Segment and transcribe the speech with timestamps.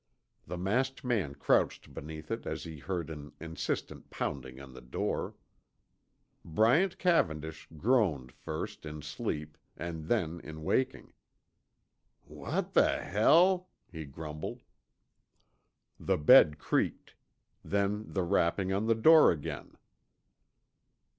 [0.47, 5.35] The masked man crouched beneath it as he heard an insistent pounding on the door.
[6.43, 11.13] Bryant Cavendish groaned first in sleep and then in waking.
[12.23, 14.63] "What the hell?" he grumbled.
[15.99, 17.13] The bed creaked.
[17.63, 19.75] Then the rapping on the door again.